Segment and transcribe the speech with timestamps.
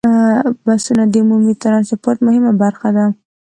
[0.65, 3.05] بسونه د عمومي ټرانسپورت مهمه برخه ده.